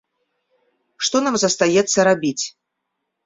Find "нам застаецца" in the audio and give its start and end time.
1.27-1.99